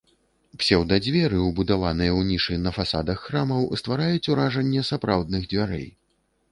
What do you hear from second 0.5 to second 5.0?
Псеўда-дзверы, убудаваныя ў нішы на фасадах храмаў, ствараюць уражанне